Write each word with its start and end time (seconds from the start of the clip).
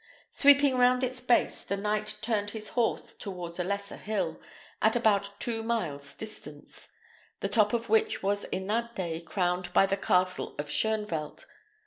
Sweeping 0.31 0.79
round 0.79 1.03
its 1.03 1.21
base, 1.21 1.63
the 1.63 1.77
knight 1.77 2.15
turned 2.23 2.49
his 2.49 2.69
horse 2.69 3.13
towards 3.13 3.59
a 3.59 3.63
lesser 3.63 3.97
hill, 3.97 4.41
at 4.81 4.95
about 4.95 5.39
two 5.39 5.61
miles' 5.61 6.15
distance, 6.15 6.89
the 7.39 7.47
top 7.47 7.71
of 7.71 7.87
which 7.87 8.23
was 8.23 8.45
in 8.45 8.65
that 8.65 8.95
day 8.95 9.19
crowned 9.21 9.71
by 9.73 9.85
the 9.85 9.97
castle 9.97 10.55
of 10.57 10.65
Shoenvelt. 10.65 11.45